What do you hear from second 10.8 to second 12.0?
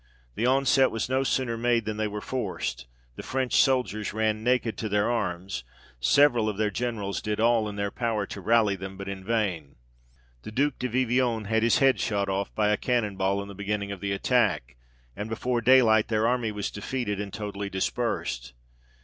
Vivionne had his head